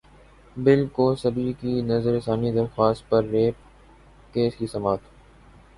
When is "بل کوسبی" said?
0.55-1.53